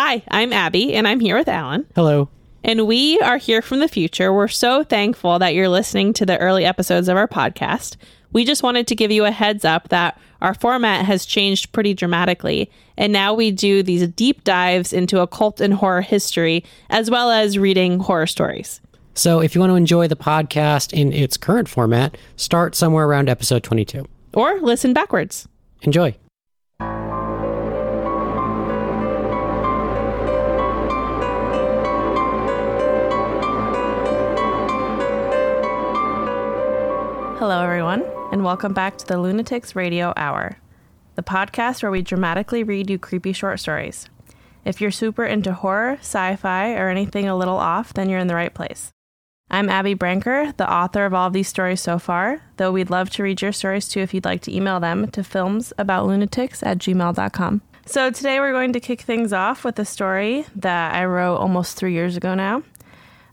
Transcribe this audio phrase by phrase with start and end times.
[0.00, 1.84] Hi, I'm Abby, and I'm here with Alan.
[1.96, 2.28] Hello.
[2.62, 4.32] And we are here from the future.
[4.32, 7.96] We're so thankful that you're listening to the early episodes of our podcast.
[8.30, 11.94] We just wanted to give you a heads up that our format has changed pretty
[11.94, 12.70] dramatically.
[12.96, 17.58] And now we do these deep dives into occult and horror history, as well as
[17.58, 18.80] reading horror stories.
[19.14, 23.28] So, if you want to enjoy the podcast in its current format, start somewhere around
[23.28, 24.06] episode 22.
[24.32, 25.48] Or listen backwards.
[25.82, 26.14] Enjoy.
[37.38, 38.02] Hello, everyone,
[38.32, 40.58] and welcome back to the Lunatics Radio Hour,
[41.14, 44.08] the podcast where we dramatically read you creepy short stories.
[44.64, 48.26] If you're super into horror, sci fi, or anything a little off, then you're in
[48.26, 48.90] the right place.
[49.52, 53.08] I'm Abby Brenker, the author of all of these stories so far, though we'd love
[53.10, 57.62] to read your stories too if you'd like to email them to filmsaboutlunatics at gmail.com.
[57.86, 61.76] So today we're going to kick things off with a story that I wrote almost
[61.76, 62.64] three years ago now.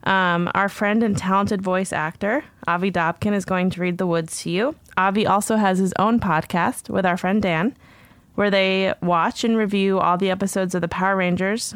[0.06, 4.42] Um, our friend and talented voice actor, Avi Dobkin, is going to read The Woods
[4.44, 4.76] to you.
[4.98, 7.76] Avi also has his own podcast with our friend Dan,
[8.36, 11.74] where they watch and review all the episodes of the Power Rangers.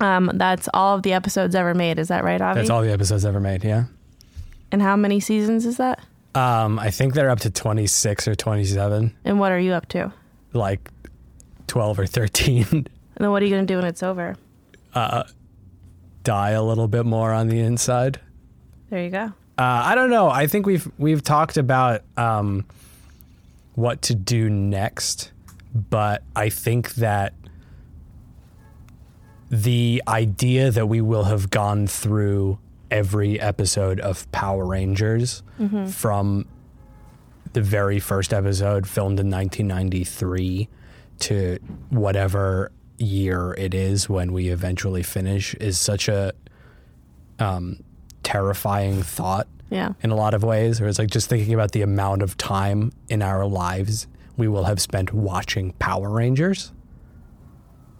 [0.00, 1.98] Um, that's all of the episodes ever made.
[1.98, 2.60] Is that right, Avi?
[2.60, 3.84] That's all the episodes ever made, yeah.
[4.72, 6.00] And how many seasons is that?
[6.34, 10.12] Um, I think they're up to 26 or 27, And what are you up to?
[10.52, 10.90] like
[11.68, 12.66] 12 or 13.
[13.18, 14.36] And then what are you going to do when it's over?
[16.26, 18.18] Die a little bit more on the inside.
[18.90, 19.32] There you go.
[19.56, 20.28] Uh, I don't know.
[20.28, 22.66] I think we've we've talked about um,
[23.76, 25.30] what to do next,
[25.72, 27.32] but I think that
[29.50, 32.58] the idea that we will have gone through
[32.90, 35.44] every episode of Power Rangers
[35.86, 36.46] from
[37.52, 40.68] the very first episode filmed in 1993
[41.20, 41.58] to
[41.90, 46.32] whatever year it is when we eventually finish is such a
[47.38, 47.80] um,
[48.22, 49.92] terrifying thought Yeah.
[50.02, 50.80] in a lot of ways.
[50.80, 54.06] Or it's like just thinking about the amount of time in our lives
[54.36, 56.72] we will have spent watching Power Rangers.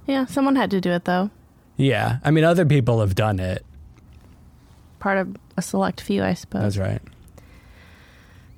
[0.06, 1.31] Yeah, someone had to do it, though.
[1.76, 2.19] Yeah.
[2.25, 3.65] I mean, other people have done it.
[4.99, 6.62] Part of a select few, I suppose.
[6.62, 7.03] That's right.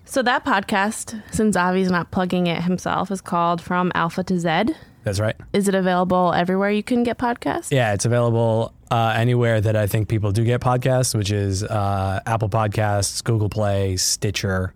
[0.05, 4.75] So that podcast, since Avi's not plugging it himself, is called From Alpha to Z.
[5.09, 5.37] That's right.
[5.55, 7.71] Is it available everywhere you can get podcasts?
[7.71, 12.21] Yeah, it's available uh, anywhere that I think people do get podcasts, which is uh,
[12.27, 14.75] Apple Podcasts, Google Play, Stitcher.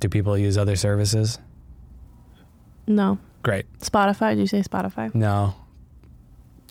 [0.00, 1.38] Do people use other services?
[2.86, 3.18] No.
[3.42, 3.66] Great.
[3.80, 4.30] Spotify?
[4.30, 5.14] Did you say Spotify?
[5.14, 5.56] No,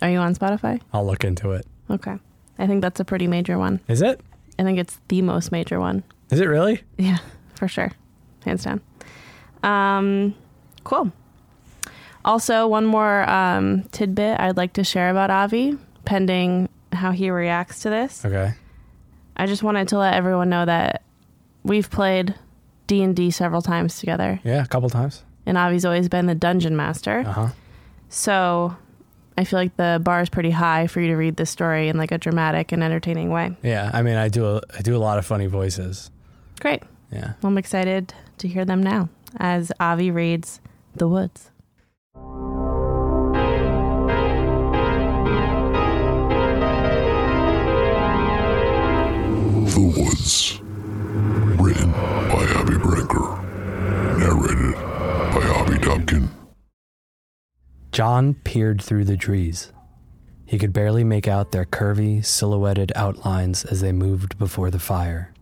[0.01, 0.81] Are you on Spotify?
[0.91, 1.67] I'll look into it.
[1.91, 2.15] Okay.
[2.57, 3.81] I think that's a pretty major one.
[3.87, 4.19] Is it?
[4.57, 6.03] I think it's the most major one.
[6.31, 6.81] Is it really?
[6.97, 7.19] Yeah,
[7.53, 7.91] for sure.
[8.45, 8.81] Hands down.
[9.61, 10.33] Um,
[10.83, 11.11] cool.
[12.23, 17.79] Also, one more um, tidbit I'd like to share about Avi, pending how he reacts
[17.81, 18.23] to this.
[18.25, 18.53] Okay.
[19.37, 21.03] I just wanted to let everyone know that
[21.63, 22.35] we've played
[22.87, 25.23] D and D several times together, Yeah, a couple times.
[25.45, 27.19] and Avi's always been the dungeon master.
[27.25, 27.47] Uh huh.
[28.09, 28.75] So
[29.37, 31.97] I feel like the bar is pretty high for you to read this story in
[31.97, 33.55] like a dramatic and entertaining way.
[33.63, 36.11] Yeah, I mean, I do a, I do a lot of funny voices.
[36.59, 36.83] Great.
[37.11, 37.33] Yeah.
[37.43, 40.59] I'm excited to hear them now as Avi reads
[40.95, 41.49] The Woods.
[49.81, 50.59] The Woods.
[51.59, 53.41] Written by Abby Brenker.
[54.19, 54.75] Narrated
[55.33, 56.29] by Avi Dobkin.
[57.91, 59.73] John peered through the trees.
[60.45, 65.33] He could barely make out their curvy, silhouetted outlines as they moved before the fire.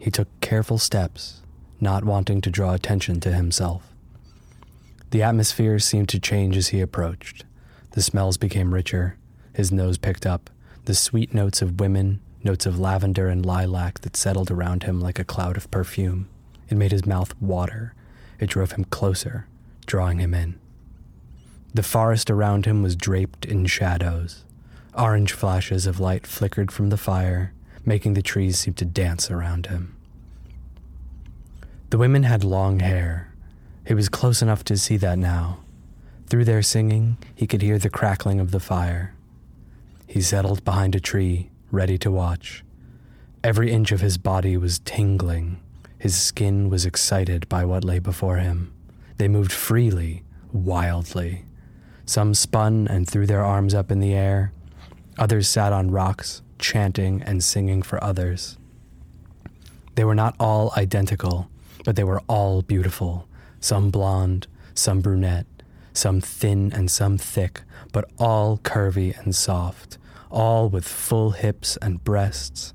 [0.00, 1.42] He took careful steps,
[1.80, 3.84] not wanting to draw attention to himself.
[5.10, 7.44] The atmosphere seemed to change as he approached.
[7.92, 9.16] The smells became richer.
[9.52, 10.50] His nose picked up.
[10.86, 15.18] The sweet notes of women, notes of lavender and lilac that settled around him like
[15.18, 16.28] a cloud of perfume.
[16.68, 17.94] It made his mouth water.
[18.38, 19.46] It drove him closer,
[19.86, 20.58] drawing him in.
[21.74, 24.44] The forest around him was draped in shadows.
[24.94, 27.52] Orange flashes of light flickered from the fire,
[27.84, 29.94] making the trees seem to dance around him.
[31.90, 33.32] The women had long hair.
[33.86, 35.58] He was close enough to see that now.
[36.26, 39.14] Through their singing, he could hear the crackling of the fire.
[40.06, 42.64] He settled behind a tree, ready to watch.
[43.42, 45.60] Every inch of his body was tingling.
[45.98, 48.72] His skin was excited by what lay before him.
[49.18, 50.22] They moved freely,
[50.52, 51.44] wildly.
[52.06, 54.52] Some spun and threw their arms up in the air.
[55.18, 58.58] Others sat on rocks, chanting and singing for others.
[59.94, 61.50] They were not all identical,
[61.84, 63.28] but they were all beautiful,
[63.60, 65.46] some blonde, some brunette,
[65.92, 67.62] some thin and some thick,
[67.92, 69.98] but all curvy and soft,
[70.30, 72.72] all with full hips and breasts.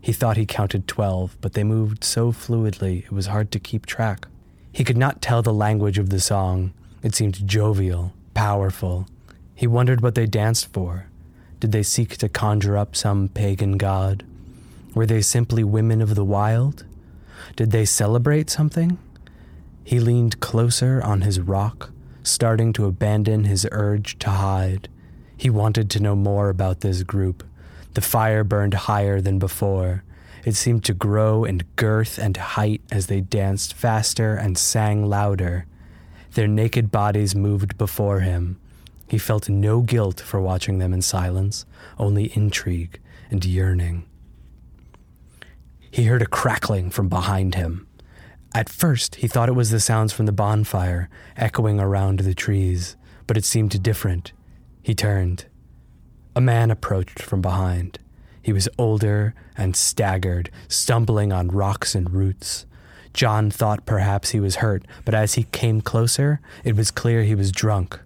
[0.00, 3.86] He thought he counted twelve, but they moved so fluidly it was hard to keep
[3.86, 4.26] track.
[4.72, 6.72] He could not tell the language of the song.
[7.02, 9.06] It seemed jovial, powerful.
[9.54, 11.06] He wondered what they danced for.
[11.60, 14.24] Did they seek to conjure up some pagan god?
[14.94, 16.84] Were they simply women of the wild?
[17.54, 18.98] Did they celebrate something?
[19.84, 21.90] He leaned closer on his rock,
[22.22, 24.88] starting to abandon his urge to hide.
[25.42, 27.42] He wanted to know more about this group.
[27.94, 30.04] The fire burned higher than before.
[30.44, 35.66] It seemed to grow in girth and height as they danced faster and sang louder.
[36.34, 38.60] Their naked bodies moved before him.
[39.08, 41.66] He felt no guilt for watching them in silence,
[41.98, 44.04] only intrigue and yearning.
[45.90, 47.88] He heard a crackling from behind him.
[48.54, 52.94] At first, he thought it was the sounds from the bonfire echoing around the trees,
[53.26, 54.32] but it seemed different.
[54.82, 55.46] He turned.
[56.34, 57.98] A man approached from behind.
[58.42, 62.66] He was older and staggered, stumbling on rocks and roots.
[63.14, 67.34] John thought perhaps he was hurt, but as he came closer, it was clear he
[67.34, 68.00] was drunk.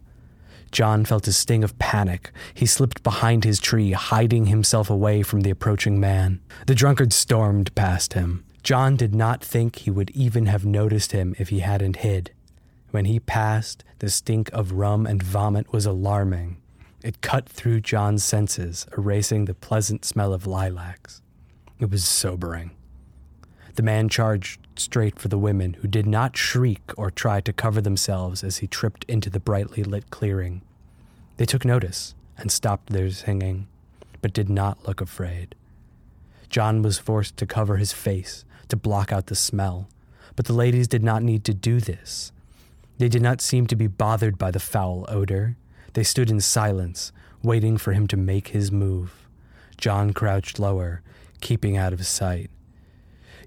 [0.73, 2.33] John felt a sting of panic.
[2.53, 6.41] He slipped behind his tree, hiding himself away from the approaching man.
[6.67, 8.45] The drunkard stormed past him.
[8.63, 12.33] John did not think he would even have noticed him if he hadn't hid.
[12.91, 16.57] When he passed, the stink of rum and vomit was alarming.
[17.07, 21.23] It cut through John's senses, erasing the pleasant smell of lilacs.
[21.79, 22.73] It was sobering.
[23.77, 27.81] The man charged straight for the women, who did not shriek or try to cover
[27.81, 30.63] themselves as he tripped into the brightly lit clearing.
[31.37, 33.69] They took notice and stopped their singing,
[34.21, 35.55] but did not look afraid.
[36.49, 39.89] John was forced to cover his face to block out the smell,
[40.35, 42.33] but the ladies did not need to do this.
[42.99, 45.57] They did not seem to be bothered by the foul odor.
[45.97, 47.11] They stood in silence,
[47.43, 49.27] waiting for him to make his move.
[49.79, 51.01] John crouched lower,
[51.41, 52.51] keeping out of sight.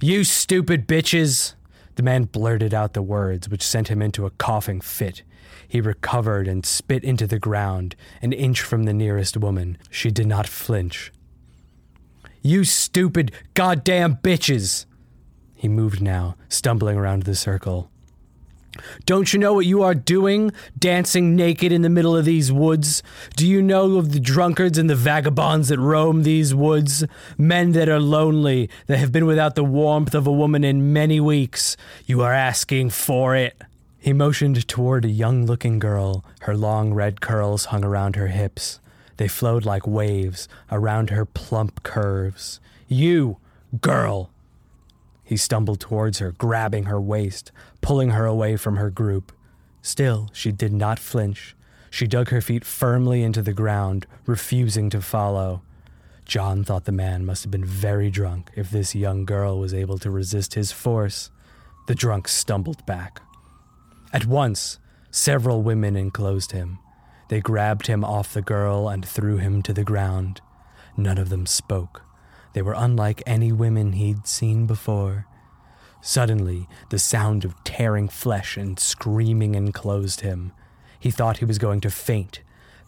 [0.02, 1.54] You stupid bitches!
[1.94, 5.22] The man blurted out the words, which sent him into a coughing fit.
[5.68, 9.78] He recovered and spit into the ground, an inch from the nearest woman.
[9.92, 11.12] She did not flinch.
[12.42, 14.88] You stupid, goddamn bitches!
[15.54, 17.92] He moved now, stumbling around the circle.
[19.06, 23.04] Don't you know what you are doing, dancing naked in the middle of these woods?
[23.36, 27.04] Do you know of the drunkards and the vagabonds that roam these woods?
[27.38, 31.20] Men that are lonely, that have been without the warmth of a woman in many
[31.20, 31.78] weeks.
[32.06, 33.60] You are asking for it.
[34.00, 36.24] He motioned toward a young looking girl.
[36.42, 38.80] Her long red curls hung around her hips.
[39.18, 42.62] They flowed like waves around her plump curves.
[42.88, 43.38] You,
[43.82, 44.30] girl,
[45.30, 49.32] he stumbled towards her, grabbing her waist, pulling her away from her group.
[49.82, 51.56] Still, she did not flinch.
[51.90, 55.62] She dug her feet firmly into the ground, refusing to follow.
[56.26, 59.98] John thought the man must have been very drunk if this young girl was able
[60.00, 61.32] to resist his force.
[61.88, 63.22] The drunk stumbled back.
[64.14, 64.78] At once,
[65.10, 66.78] several women enclosed him.
[67.30, 70.42] They grabbed him off the girl and threw him to the ground.
[70.96, 72.04] None of them spoke.
[72.54, 75.26] They were unlike any women he'd seen before.
[76.02, 80.54] Suddenly, the sound of tearing flesh and screaming enclosed him.
[81.00, 82.42] He thought he was going to faint.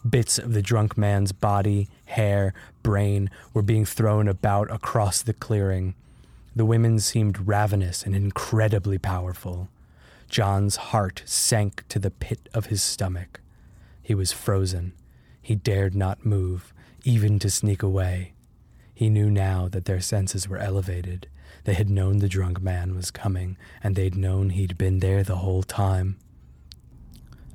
[0.08, 5.94] Bits of the drunk man's body, hair, brain were being thrown about across the clearing.
[6.56, 9.68] The women seemed ravenous and incredibly powerful.
[10.28, 13.40] John's heart sank to the pit of his stomach.
[14.02, 14.92] He was frozen.
[15.40, 16.72] He dared not move,
[17.04, 18.32] even to sneak away.
[18.94, 21.28] He knew now that their senses were elevated.
[21.64, 25.36] They had known the drunk man was coming, and they'd known he'd been there the
[25.36, 26.16] whole time.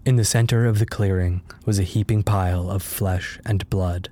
[0.05, 4.09] In the center of the clearing was a heaping pile of flesh and blood.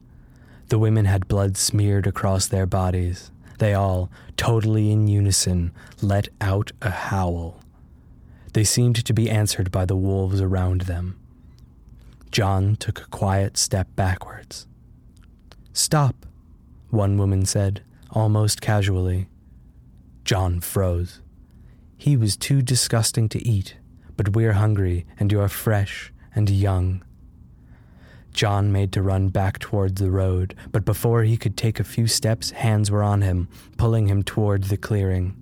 [0.67, 3.31] The women had blood smeared across their bodies.
[3.59, 7.61] They all, totally in unison, let out a howl.
[8.51, 11.17] They seemed to be answered by the wolves around them.
[12.31, 14.67] John took a quiet step backwards.
[15.71, 16.25] Stop,
[16.89, 19.27] one woman said, almost casually.
[20.25, 21.22] John froze.
[21.98, 23.77] He was too disgusting to eat,
[24.17, 27.03] but we're hungry, and you're fresh and young.
[28.34, 32.08] John made to run back towards the road, but before he could take a few
[32.08, 35.38] steps, hands were on him, pulling him toward the clearing.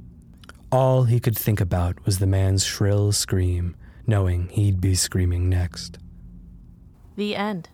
[0.70, 5.98] All he could think about was the man's shrill scream, knowing he'd be screaming next.
[7.16, 7.70] The end.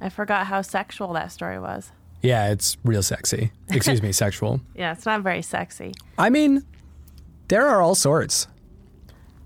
[0.00, 1.92] I forgot how sexual that story was.
[2.22, 3.52] Yeah, it's real sexy.
[3.70, 4.60] Excuse me, sexual.
[4.74, 5.92] Yeah, it's not very sexy.
[6.18, 6.64] I mean,
[7.48, 8.46] there are all sorts.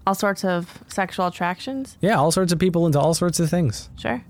[0.07, 1.97] All sorts of sexual attractions?
[2.00, 3.88] Yeah, all sorts of people into all sorts of things.
[3.97, 4.23] Sure.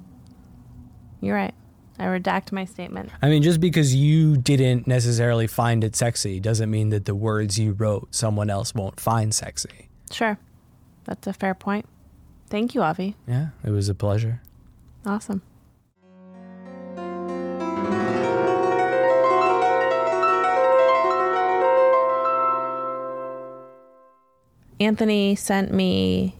[1.20, 1.54] You're right.
[1.98, 3.10] I redact my statement.
[3.22, 7.58] I mean, just because you didn't necessarily find it sexy doesn't mean that the words
[7.58, 9.88] you wrote someone else won't find sexy.
[10.10, 10.38] Sure.
[11.04, 11.86] That's a fair point.
[12.50, 13.16] Thank you, Avi.
[13.26, 14.42] Yeah, it was a pleasure.
[15.06, 15.42] Awesome.
[24.80, 26.34] Anthony sent me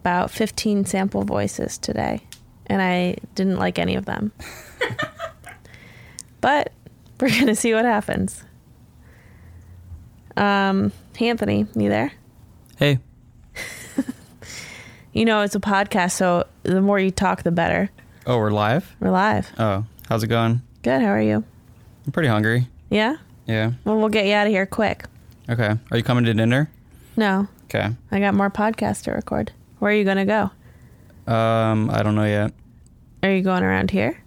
[0.00, 2.22] about 15 sample voices today,
[2.66, 4.32] and I didn't like any of them.
[6.40, 6.72] but
[7.20, 8.42] we're going to see what happens.
[10.36, 12.12] Um, hey, Anthony, you there?
[12.78, 12.98] Hey,
[15.12, 17.90] You know, it's a podcast, so the more you talk, the better.
[18.26, 18.94] oh, we're live?
[19.00, 19.50] We're live.
[19.58, 20.62] Oh, how's it going?
[20.82, 21.02] Good.
[21.02, 21.44] How are you?
[22.06, 22.68] I'm pretty hungry.
[22.90, 23.16] Yeah?
[23.46, 23.72] Yeah.
[23.84, 25.04] Well, we'll get you out of here quick.
[25.48, 25.74] Okay.
[25.90, 26.70] Are you coming to dinner?
[27.20, 27.90] No, Okay.
[28.10, 29.52] I got more podcasts to record.
[29.78, 31.30] Where are you going to go?
[31.30, 32.54] Um, I don't know yet.
[33.22, 34.22] Are you going around here?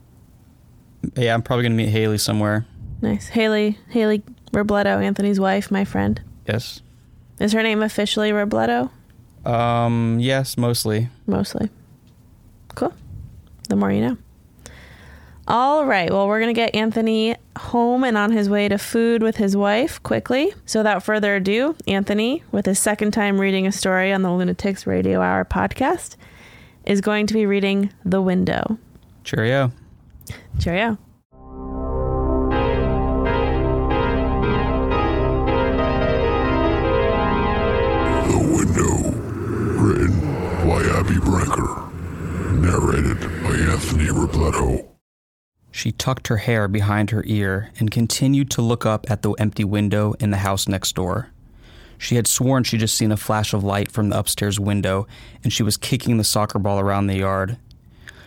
[1.15, 2.65] Yeah, I'm probably gonna meet Haley somewhere.
[3.01, 3.27] Nice.
[3.29, 4.21] Haley, Haley
[4.51, 6.21] Robledo, Anthony's wife, my friend.
[6.47, 6.81] Yes.
[7.39, 8.91] Is her name officially Robledo?
[9.43, 11.09] Um, yes, mostly.
[11.25, 11.69] Mostly.
[12.75, 12.93] Cool.
[13.69, 14.17] The more you know.
[15.47, 16.09] All right.
[16.09, 19.57] Well, we're going to get Anthony home and on his way to food with his
[19.57, 20.53] wife quickly.
[20.65, 24.87] So, without further ado, Anthony, with his second time reading a story on the Lunatics
[24.87, 26.15] Radio Hour podcast,
[26.85, 28.77] is going to be reading The Window.
[29.23, 29.71] Cheerio.
[30.59, 30.97] Cheerio.
[45.83, 49.65] She tucked her hair behind her ear and continued to look up at the empty
[49.65, 51.27] window in the house next door.
[51.97, 55.07] She had sworn she'd just seen a flash of light from the upstairs window,
[55.43, 57.57] and she was kicking the soccer ball around the yard.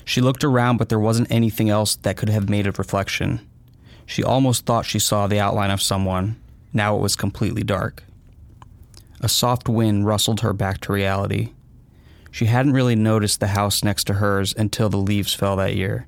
[0.04, 3.40] She looked around, but there wasn't anything else that could have made a reflection.
[4.04, 6.36] She almost thought she saw the outline of someone.
[6.74, 8.04] Now it was completely dark.
[9.22, 11.54] A soft wind rustled her back to reality.
[12.30, 16.06] She hadn't really noticed the house next to hers until the leaves fell that year.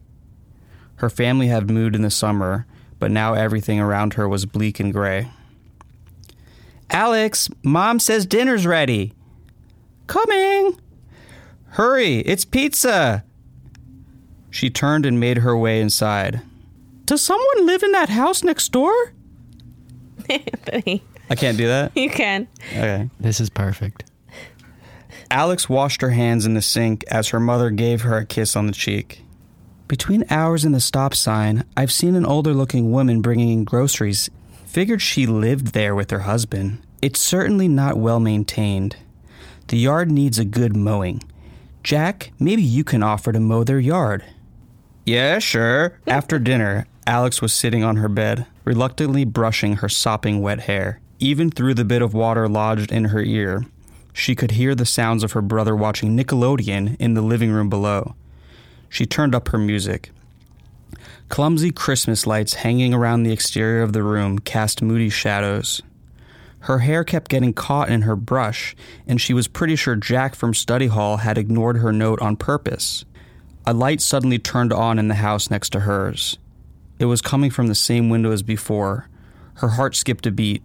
[0.99, 2.67] Her family had moved in the summer,
[2.99, 5.31] but now everything around her was bleak and gray.
[6.90, 9.12] Alex, Mom says dinner's ready.
[10.07, 10.78] Coming!
[11.71, 13.25] Hurry, it's pizza!
[14.50, 16.40] She turned and made her way inside.
[17.05, 19.12] Does someone live in that house next door?
[20.28, 21.97] Anthony, I can't do that?
[21.97, 22.49] you can.
[22.73, 23.09] Okay.
[23.21, 24.05] This is perfect.
[25.31, 28.67] Alex washed her hands in the sink as her mother gave her a kiss on
[28.67, 29.23] the cheek.
[29.88, 34.28] Between ours and the stop sign, I've seen an older looking woman bringing in groceries.
[34.66, 36.83] Figured she lived there with her husband.
[37.00, 38.97] It's certainly not well maintained.
[39.68, 41.23] The yard needs a good mowing.
[41.83, 44.25] Jack, maybe you can offer to mow their yard.
[45.07, 45.99] Yeah, sure.
[46.07, 51.00] After dinner, Alex was sitting on her bed, reluctantly brushing her sopping wet hair.
[51.18, 53.64] Even through the bit of water lodged in her ear,
[54.12, 58.14] she could hear the sounds of her brother watching Nickelodeon in the living room below.
[58.88, 60.11] She turned up her music.
[61.28, 65.83] Clumsy Christmas lights hanging around the exterior of the room cast moody shadows.
[66.61, 68.75] Her hair kept getting caught in her brush,
[69.07, 73.04] and she was pretty sure Jack from study hall had ignored her note on purpose.
[73.66, 76.38] A light suddenly turned on in the house next to hers.
[76.99, 79.09] It was coming from the same window as before.
[79.54, 80.64] Her heart skipped a beat.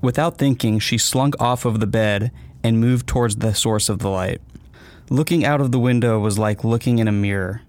[0.00, 4.10] Without thinking, she slunk off of the bed and moved towards the source of the
[4.10, 4.40] light.
[5.10, 7.62] Looking out of the window was like looking in a mirror.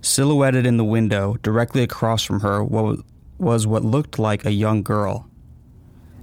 [0.00, 5.28] Silhouetted in the window, directly across from her, was what looked like a young girl.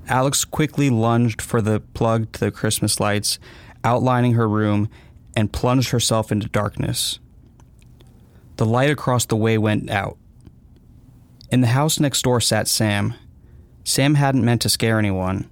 [0.07, 3.39] Alex quickly lunged for the plug to the Christmas lights,
[3.83, 4.87] outlining her room,
[5.35, 7.19] and plunged herself into darkness.
[8.57, 10.17] The light across the way went out.
[11.51, 13.13] In the house next door sat Sam.
[13.83, 15.49] Sam hadn't meant to scare anyone.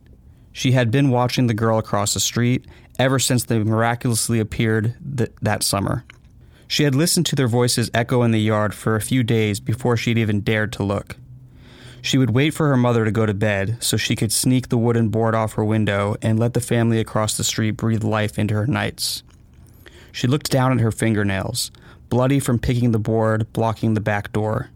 [0.51, 2.65] She had been watching the girl across the street
[3.00, 6.03] ever since they miraculously appeared th- that summer.
[6.67, 9.97] She had listened to their voices echo in the yard for a few days before
[9.97, 11.17] she'd even dared to look.
[12.01, 14.77] She would wait for her mother to go to bed so she could sneak the
[14.77, 18.55] wooden board off her window and let the family across the street breathe life into
[18.55, 19.23] her nights.
[20.12, 21.71] She looked down at her fingernails,
[22.09, 24.69] bloody from picking the board, blocking the back door.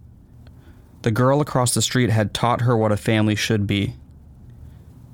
[1.02, 3.96] The girl across the street had taught her what a family should be.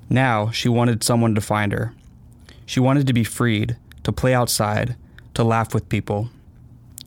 [0.08, 1.94] Now she wanted someone to find her.
[2.66, 4.96] She wanted to be freed, to play outside,
[5.34, 6.30] to laugh with people.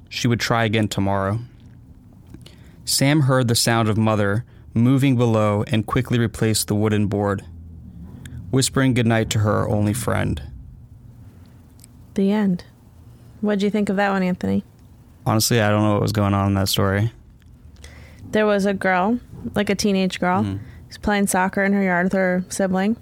[0.09, 1.39] She would try again tomorrow.
[2.85, 7.43] Sam heard the sound of mother moving below and quickly replaced the wooden board,
[8.51, 10.41] whispering goodnight to her only friend.
[12.13, 12.63] The end.
[13.41, 14.63] What'd you think of that one, Anthony?
[15.25, 17.11] Honestly, I don't know what was going on in that story.
[18.31, 19.19] There was a girl,
[19.55, 20.59] like a teenage girl, Mhm.
[20.87, 22.95] who's playing soccer in her yard with her sibling.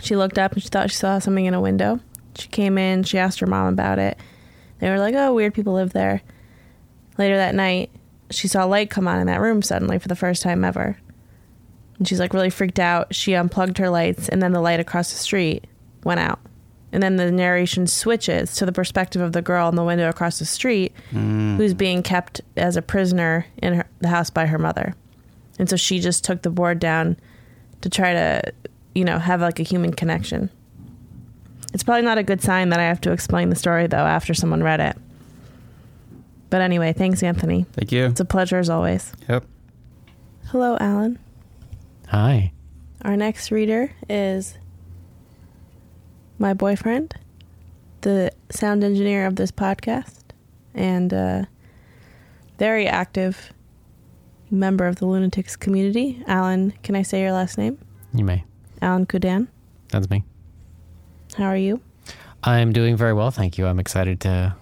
[0.00, 2.00] She looked up and she thought she saw something in a window.
[2.36, 4.18] She came in, she asked her mom about it.
[4.80, 6.20] They were like, oh, weird people live there.
[7.16, 7.90] Later that night,
[8.30, 10.98] she saw a light come on in that room suddenly for the first time ever.
[11.98, 13.14] And she's like really freaked out.
[13.14, 15.66] She unplugged her lights, and then the light across the street
[16.02, 16.40] went out.
[16.92, 20.38] And then the narration switches to the perspective of the girl in the window across
[20.38, 21.56] the street mm.
[21.56, 24.94] who's being kept as a prisoner in her, the house by her mother.
[25.58, 27.16] And so she just took the board down
[27.80, 28.52] to try to,
[28.94, 30.50] you know, have like a human connection.
[31.72, 34.34] It's probably not a good sign that I have to explain the story though after
[34.34, 34.96] someone read it.
[36.50, 37.66] But anyway, thanks, Anthony.
[37.72, 38.06] Thank you.
[38.06, 39.12] It's a pleasure as always.
[39.28, 39.44] Yep.
[40.46, 41.18] Hello, Alan.
[42.08, 42.52] Hi.
[43.02, 44.56] Our next reader is
[46.38, 47.14] my boyfriend,
[48.02, 50.20] the sound engineer of this podcast,
[50.74, 51.44] and uh,
[52.58, 53.52] very active
[54.50, 56.22] member of the Lunatics community.
[56.28, 57.78] Alan, can I say your last name?
[58.14, 58.44] You may.
[58.84, 59.48] Alan Kudan.
[59.88, 60.22] That's me.
[61.38, 61.80] How are you?
[62.44, 63.66] I'm doing very well, thank you.
[63.66, 64.54] I'm excited to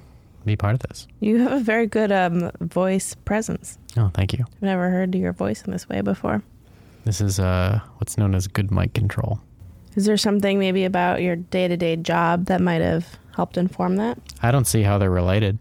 [0.45, 1.09] be part of this.
[1.19, 3.79] You have a very good um, voice presence.
[3.97, 4.45] Oh, thank you.
[4.47, 6.41] I've never heard your voice in this way before.
[7.05, 9.41] This is uh, what's known as good mic control.
[9.97, 13.97] Is there something maybe about your day to day job that might have helped inform
[13.97, 14.19] that?
[14.41, 15.59] I don't see how they're related.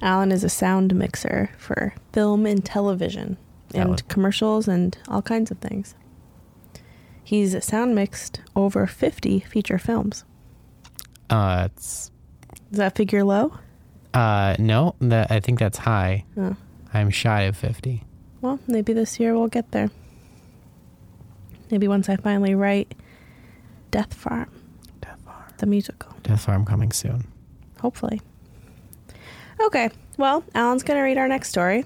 [0.00, 3.36] Alan is a sound mixer for film and television
[3.74, 5.94] and commercials and all kinds of things.
[7.30, 10.24] He's sound mixed over 50 feature films.
[11.30, 12.10] Uh, it's
[12.72, 13.52] Does that figure low?
[14.12, 16.24] uh, no, that I think that's high.
[16.36, 16.56] Oh.
[16.92, 18.02] I'm shy of 50.
[18.40, 19.90] Well, maybe this year we'll get there.
[21.70, 22.96] Maybe once I finally write
[23.92, 24.50] Death Farm,
[25.00, 25.44] Death Farm.
[25.58, 26.12] the musical.
[26.24, 27.28] Death Farm coming soon.
[27.80, 28.20] Hopefully.
[29.60, 31.84] Okay, well, Alan's going to read our next story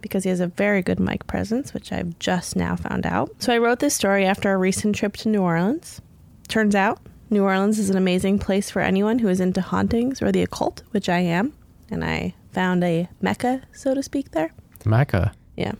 [0.00, 3.30] because he has a very good mic presence, which I've just now found out.
[3.38, 6.00] So I wrote this story after a recent trip to New Orleans.
[6.48, 10.32] Turns out, New Orleans is an amazing place for anyone who is into hauntings or
[10.32, 11.52] the occult, which I am.
[11.90, 14.52] And I found a mecca, so to speak, there.
[14.84, 15.32] Mecca.
[15.56, 15.72] Yeah.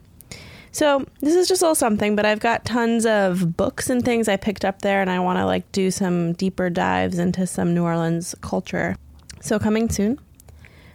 [0.73, 4.29] So this is just a little something, but I've got tons of books and things
[4.29, 7.75] I picked up there, and I want to like do some deeper dives into some
[7.75, 8.97] New Orleans culture.
[9.41, 10.21] So coming soon.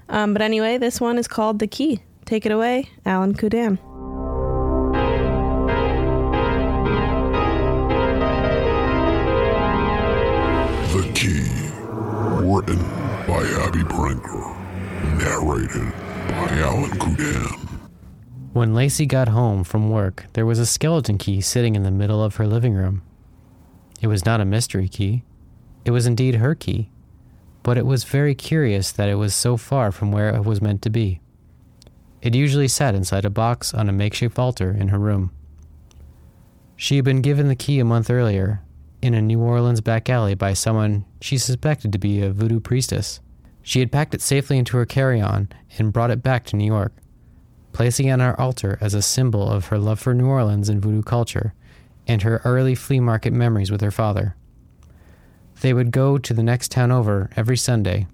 [0.09, 2.01] Um, but anyway, this one is called The Key.
[2.25, 3.77] Take it away, Alan Kudan.
[10.93, 11.43] The Key.
[12.45, 12.79] Written
[13.27, 14.55] by Abby Brenker.
[15.17, 15.93] Narrated
[16.29, 17.69] by Alan Kudan.
[18.53, 22.23] When Lacey got home from work, there was a skeleton key sitting in the middle
[22.23, 23.01] of her living room.
[24.01, 25.23] It was not a mystery key.
[25.85, 26.89] It was indeed her key.
[27.63, 30.81] But it was very curious that it was so far from where it was meant
[30.83, 31.19] to be.
[32.23, 35.29] It usually sat inside a box on a makeshift altar in her room.
[36.75, 38.63] She had been given the key a month earlier
[39.03, 43.19] in a New Orleans back alley by someone she suspected to be a voodoo priestess.
[43.61, 46.65] She had packed it safely into her carry on and brought it back to New
[46.65, 46.93] York
[47.73, 50.81] placing it on our altar as a symbol of her love for New Orleans and
[50.81, 51.53] voodoo culture,
[52.07, 54.35] and her early flea market memories with her father.
[55.61, 58.07] They would go to the next town over every Sunday.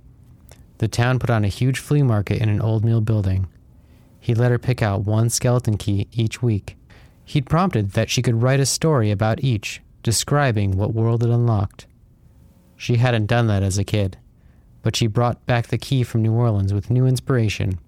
[0.79, 3.47] The town put on a huge flea market in an old mill building.
[4.29, 6.77] He let her pick out one skeleton key each week.
[7.25, 11.87] He'd prompted that she could write a story about each, describing what world it unlocked.
[12.77, 14.19] She hadn't done that as a kid,
[14.83, 17.79] but she brought back the key from New Orleans with new inspiration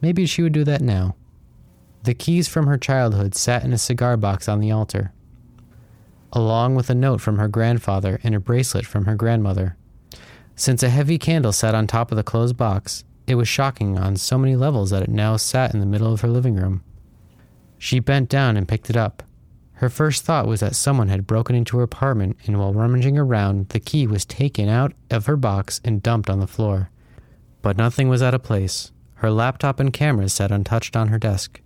[0.00, 1.16] Maybe she would do that now.
[2.04, 5.12] The keys from her childhood sat in a cigar box on the altar,
[6.32, 9.76] along with a note from her grandfather and a bracelet from her grandmother.
[10.54, 14.16] Since a heavy candle sat on top of the closed box, it was shocking on
[14.16, 16.82] so many levels that it now sat in the middle of her living room.
[17.78, 19.22] She bent down and picked it up.
[19.74, 23.70] Her first thought was that someone had broken into her apartment, and while rummaging around,
[23.70, 26.90] the key was taken out of her box and dumped on the floor.
[27.62, 28.92] But nothing was out of place.
[29.14, 31.60] Her laptop and cameras sat untouched on her desk.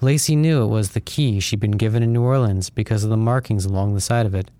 [0.00, 3.16] Lacey knew it was the key she'd been given in New Orleans because of the
[3.16, 4.50] markings along the side of it.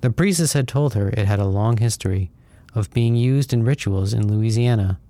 [0.00, 2.30] The priestess had told her it had a long history
[2.76, 5.00] of being used in rituals in Louisiana.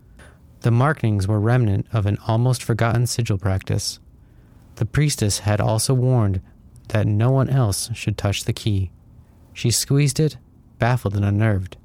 [0.61, 3.99] The markings were remnant of an almost forgotten sigil practice.
[4.77, 6.41] The priestess had also warned
[6.89, 8.91] that no one else should touch the key.
[9.53, 10.39] She squeezed it,
[10.79, 11.77] baffled and unnerved.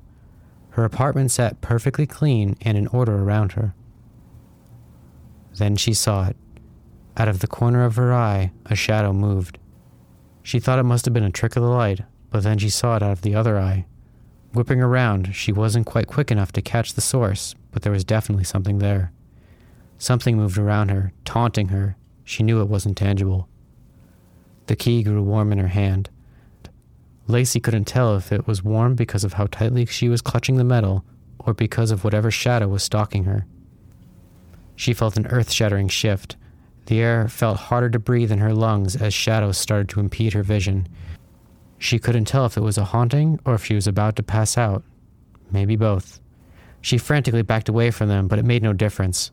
[0.72, 3.74] Her apartment sat perfectly clean and in order around her.
[5.58, 6.38] Then she saw it.
[7.18, 9.58] Out of the corner of her eye, a shadow moved.
[10.44, 12.96] She thought it must have been a trick of the light, but then she saw
[12.96, 13.86] it out of the other eye.
[14.54, 18.44] Whipping around, she wasn't quite quick enough to catch the source, but there was definitely
[18.44, 19.12] something there.
[19.98, 21.96] Something moved around her, taunting her.
[22.26, 23.48] She knew it wasn't tangible.
[24.68, 26.10] The key grew warm in her hand.
[27.28, 30.64] Lacey couldn't tell if it was warm because of how tightly she was clutching the
[30.64, 31.06] metal
[31.40, 33.46] or because of whatever shadow was stalking her.
[34.76, 36.36] She felt an earth shattering shift.
[36.88, 40.44] The air felt harder to breathe in her lungs as shadows started to impede her
[40.44, 40.88] vision.
[41.82, 44.56] She couldn't tell if it was a haunting or if she was about to pass
[44.56, 44.84] out.
[45.50, 46.20] Maybe both.
[46.80, 49.32] She frantically backed away from them, but it made no difference.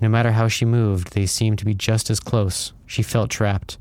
[0.00, 2.72] No matter how she moved, they seemed to be just as close.
[2.84, 3.78] She felt trapped.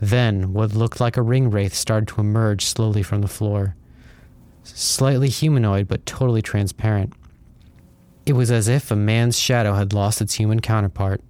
[0.00, 3.74] Then, what looked like a ring wraith started to emerge slowly from the floor.
[4.62, 7.14] Slightly humanoid, but totally transparent.
[8.26, 11.20] It was as if a man's shadow had lost its human counterpart.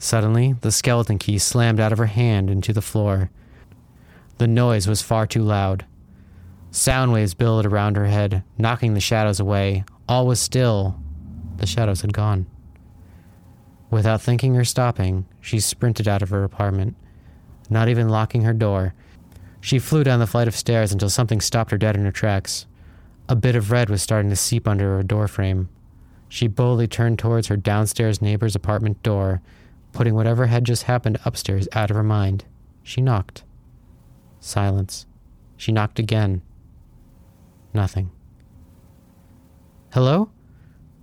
[0.00, 3.30] Suddenly, the skeleton key slammed out of her hand into the floor.
[4.38, 5.86] The noise was far too loud.
[6.70, 9.84] Sound waves billowed around her head, knocking the shadows away.
[10.08, 11.00] All was still.
[11.56, 12.46] The shadows had gone.
[13.90, 16.96] Without thinking or stopping, she sprinted out of her apartment,
[17.70, 18.94] not even locking her door.
[19.60, 22.66] She flew down the flight of stairs until something stopped her dead in her tracks.
[23.28, 25.68] A bit of red was starting to seep under her doorframe.
[26.28, 29.40] She boldly turned towards her downstairs neighbor's apartment door,
[29.92, 32.44] putting whatever had just happened upstairs out of her mind.
[32.82, 33.44] She knocked.
[34.46, 35.06] Silence.
[35.56, 36.40] She knocked again.
[37.74, 38.12] Nothing.
[39.92, 40.30] Hello?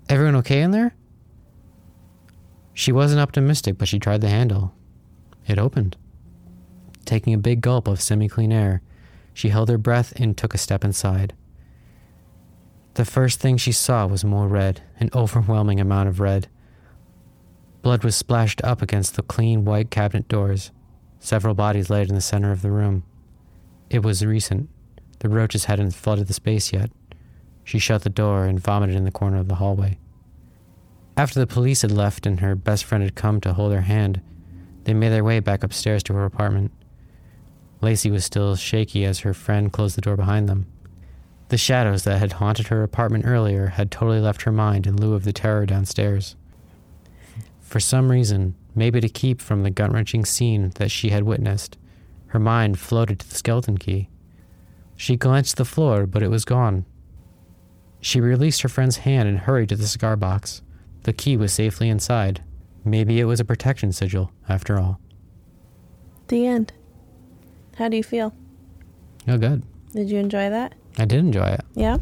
[0.08, 0.96] Everyone okay in there?
[2.74, 4.74] She wasn't optimistic, but she tried the handle.
[5.46, 5.98] It opened.
[7.04, 8.82] Taking a big gulp of semi clean air,
[9.34, 11.34] she held her breath and took a step inside.
[12.94, 16.48] The first thing she saw was more red, an overwhelming amount of red.
[17.82, 20.72] Blood was splashed up against the clean white cabinet doors.
[21.20, 23.04] Several bodies laid in the center of the room.
[23.94, 24.72] It was recent.
[25.20, 26.90] The roaches hadn't flooded the space yet.
[27.64, 30.00] She shut the door and vomited in the corner of the hallway.
[31.16, 34.20] After the police had left and her best friend had come to hold her hand,
[34.86, 36.72] they made their way back upstairs to her apartment.
[37.82, 40.66] Lacey was still shaky as her friend closed the door behind them.
[41.50, 45.14] The shadows that had haunted her apartment earlier had totally left her mind in lieu
[45.14, 46.36] of the terror downstairs.
[47.62, 51.78] For some reason, maybe to keep from the gut wrenching scene that she had witnessed,
[52.34, 54.10] her mind floated to the skeleton key.
[54.96, 56.84] She glanced at the floor, but it was gone.
[58.02, 60.64] She released her friend's hand and hurried to the cigar box.
[61.04, 62.44] The key was safely inside.
[62.84, 65.00] Maybe it was a protection sigil, after all.
[66.30, 66.74] The end.
[67.78, 68.34] How do you feel?
[69.28, 69.62] Oh, good.
[69.94, 70.74] Did you enjoy that?
[70.98, 71.62] I did enjoy it.
[71.76, 71.98] Yeah.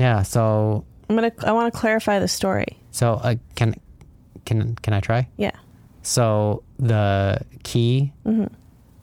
[0.00, 0.22] Yeah.
[0.22, 1.30] So, I'm gonna.
[1.44, 2.78] I want to clarify the story.
[2.90, 3.74] so uh, can
[4.44, 5.28] can can I try?
[5.36, 5.52] Yeah.
[6.02, 8.50] So the key Mhm.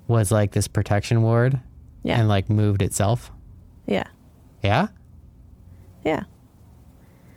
[0.07, 1.59] Was like this protection ward,
[2.03, 2.19] Yeah.
[2.19, 3.31] and like moved itself.
[3.85, 4.05] Yeah.
[4.61, 4.87] Yeah.
[6.03, 6.23] Yeah.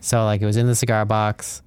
[0.01, 1.63] So like it was in the cigar box,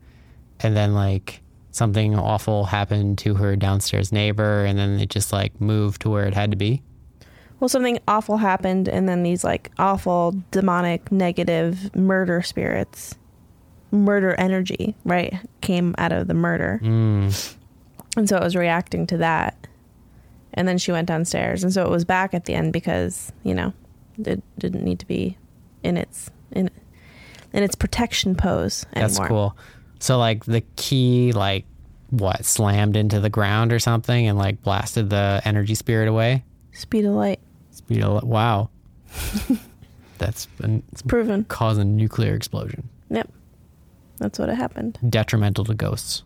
[0.62, 5.60] and then like something awful happened to her downstairs neighbor, and then it just like
[5.62, 6.82] moved to where it had to be.
[7.60, 13.16] Well, something awful happened, and then these like awful, demonic, negative murder spirits,
[13.92, 16.80] murder energy, right, came out of the murder.
[16.82, 17.56] Mm.
[18.16, 19.68] And so it was reacting to that.
[20.60, 21.64] And then she went downstairs.
[21.64, 23.72] And so it was back at the end because, you know,
[24.18, 25.38] it didn't need to be
[25.84, 26.70] in its in
[27.54, 29.08] in its protection pose anymore.
[29.08, 29.58] That's cool.
[30.00, 31.64] So like the key like
[32.10, 36.44] what slammed into the ground or something and like blasted the energy spirit away.
[36.74, 37.40] Speed of light.
[37.72, 38.70] Speed of, light wow.
[40.18, 41.46] That's been It's proven.
[41.46, 42.90] causing a nuclear explosion.
[43.10, 43.32] Yep.
[44.18, 45.00] That's what happened.
[45.10, 46.24] Detrimental to ghosts.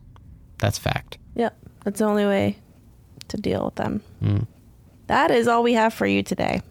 [0.58, 1.18] That's fact.
[1.36, 1.56] Yep.
[1.84, 2.56] That's the only way
[3.28, 4.02] to deal with them.
[4.22, 4.46] Mm.
[5.06, 6.62] That is all we have for you today.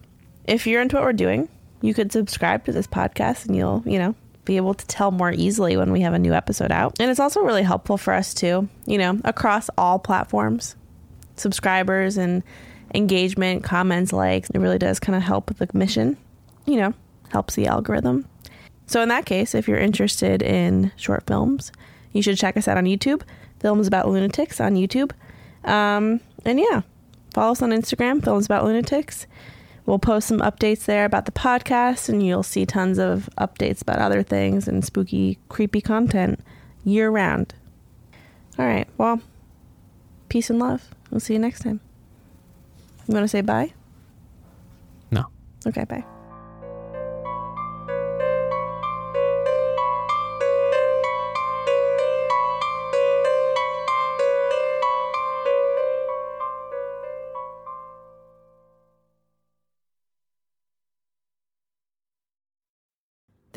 [0.46, 1.50] If you're into what we're doing,
[1.82, 5.32] you could subscribe to this podcast and you'll, you know, be able to tell more
[5.32, 6.96] easily when we have a new episode out.
[7.00, 10.76] And it's also really helpful for us too, you know, across all platforms.
[11.36, 12.44] Subscribers and
[12.94, 16.18] engagement, comments, likes, it really does kind of help with the mission,
[16.66, 16.94] you know,
[17.30, 18.28] helps the algorithm.
[18.86, 21.72] So in that case, if you're interested in short films,
[22.12, 23.24] you should check us out on YouTube.
[23.60, 25.12] Films about lunatics on YouTube.
[25.64, 26.82] Um, and yeah,
[27.34, 29.28] follow us on Instagram, Films About Lunatics.
[29.86, 34.00] We'll post some updates there about the podcast, and you'll see tons of updates about
[34.00, 36.40] other things and spooky, creepy content
[36.86, 37.54] year round.
[38.58, 39.22] All right, well,
[40.30, 40.90] peace and love.
[41.12, 41.82] We'll see you next time.
[43.08, 43.74] You want to say bye?
[45.12, 45.26] No.
[45.68, 46.06] Okay, bye.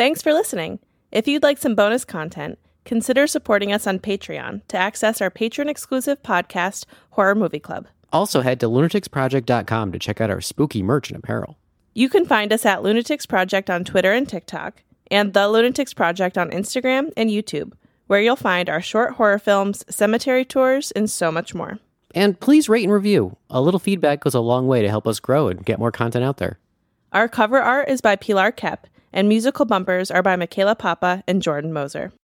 [0.07, 0.79] Thanks for listening.
[1.11, 5.69] If you'd like some bonus content, consider supporting us on Patreon to access our patron
[5.69, 7.89] exclusive podcast, Horror Movie Club.
[8.13, 11.59] Also, head to lunaticsproject.com to check out our spooky merch and apparel.
[11.93, 16.39] You can find us at Lunatics Project on Twitter and TikTok, and The Lunatics Project
[16.39, 17.73] on Instagram and YouTube,
[18.07, 21.81] where you'll find our short horror films, cemetery tours, and so much more.
[22.15, 23.37] And please rate and review.
[23.51, 26.25] A little feedback goes a long way to help us grow and get more content
[26.25, 26.61] out there.
[27.13, 31.41] Our cover art is by Pilar Kep, and musical bumpers are by Michaela Papa and
[31.41, 32.13] Jordan Moser.